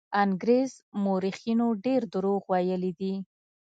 انګرېز 0.23 0.71
مورخینو 1.03 1.67
ډېر 1.85 2.01
دروغ 2.13 2.41
ویلي 2.51 2.91
دي. 2.99 3.13